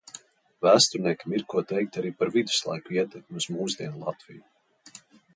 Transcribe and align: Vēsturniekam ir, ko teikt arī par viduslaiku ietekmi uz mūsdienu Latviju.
Vēsturniekam 0.67 1.35
ir, 1.39 1.43
ko 1.53 1.61
teikt 1.71 1.99
arī 2.01 2.11
par 2.21 2.31
viduslaiku 2.35 2.95
ietekmi 2.95 3.41
uz 3.43 3.47
mūsdienu 3.57 4.01
Latviju. 4.07 4.99